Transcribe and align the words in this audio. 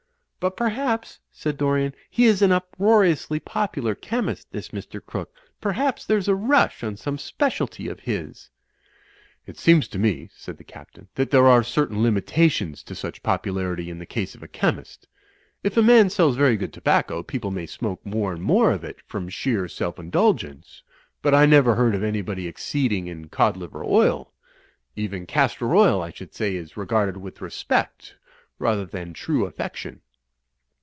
"But, 0.43 0.57
perhaps," 0.57 1.19
said 1.31 1.55
Dorian, 1.55 1.93
"he 2.09 2.25
is 2.25 2.41
an 2.41 2.51
uproariously 2.51 3.39
popular 3.39 3.93
chemist, 3.93 4.51
this 4.51 4.69
Mr. 4.69 4.99
Crooke. 4.99 5.31
Perhaps 5.61 6.03
there's 6.07 6.27
a 6.27 6.33
rush 6.33 6.83
on 6.83 6.97
some 6.97 7.19
specialty 7.19 7.87
of 7.87 7.99
his." 7.99 8.49
"It 9.45 9.59
seems 9.59 9.87
to 9.89 9.99
me," 9.99 10.31
said 10.33 10.57
the 10.57 10.63
Captain, 10.63 11.07
"that 11.13 11.29
there 11.29 11.45
are 11.45 11.61
certain 11.61 12.01
limitations 12.01 12.81
to 12.85 12.95
such 12.95 13.21
popularity 13.21 13.91
in 13.91 13.99
the 13.99 14.05
case 14.07 14.33
of 14.33 14.41
a 14.41 14.47
chemist. 14.47 15.07
If 15.63 15.77
a 15.77 15.83
man 15.83 16.09
sells 16.09 16.37
very 16.37 16.57
good 16.57 16.73
tobacco, 16.73 17.21
people 17.21 17.51
262 17.51 17.79
THE 17.79 17.81
FLYING 17.81 17.93
INN 17.93 18.01
may 18.01 18.07
smoke 18.11 18.19
more 18.23 18.33
and 18.33 18.41
more 18.41 18.71
of 18.71 18.83
it 18.83 18.97
from 19.05 19.29
sheer 19.29 19.67
self 19.67 19.99
indulgence. 19.99 20.81
But 21.21 21.35
I 21.35 21.45
never 21.45 21.75
heard 21.75 21.93
of 21.93 22.01
anybody 22.01 22.47
exceeding 22.47 23.05
in 23.05 23.29
cod 23.29 23.57
liver 23.57 23.83
oil. 23.85 24.31
Even 24.95 25.27
castor 25.27 25.75
oil, 25.75 26.01
I 26.01 26.09
should 26.09 26.33
say, 26.33 26.55
is 26.55 26.75
re 26.75 26.87
garded 26.87 27.17
with 27.17 27.41
respect 27.41 28.15
rather 28.57 28.85
than 28.87 29.13
true 29.13 29.45
affection." 29.45 30.01